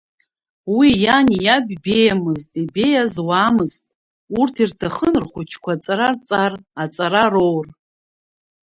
[0.75, 3.83] Уи иани иаби беиамызт ибеиаз уаамызт,
[4.39, 7.67] урҭ ирҭахын рхәыҷқәа аҵара рҵар, аҵара роур.